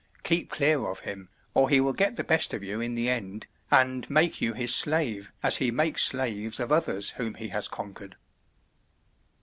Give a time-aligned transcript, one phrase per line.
[0.23, 3.45] Keep clear of him, or he will get the best of you in the end,
[3.69, 8.15] and make you his slave as he makes slaves of others whom he has conquered."